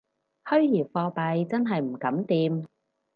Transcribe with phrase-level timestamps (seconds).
[0.45, 2.65] 虛擬貨幣真係唔敢掂